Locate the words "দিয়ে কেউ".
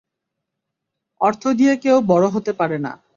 1.47-1.97